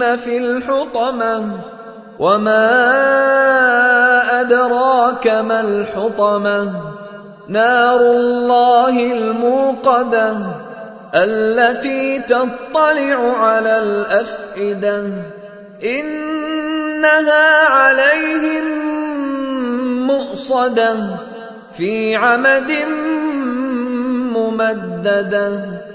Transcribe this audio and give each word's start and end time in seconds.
في 0.00 0.38
الحطمه 0.38 1.60
وما 2.18 2.70
ادراك 4.40 5.26
ما 5.26 5.60
الحطمه 5.60 6.72
نار 7.48 8.00
الله 8.00 9.12
الموقده 9.12 10.36
التي 11.14 12.18
تطلع 12.18 13.36
على 13.38 13.78
الافئده 13.78 15.04
انها 15.84 17.66
عليهم 17.66 18.64
مؤصده 20.06 20.96
في 21.72 22.16
عمد 22.16 22.72
ممدده 24.36 25.89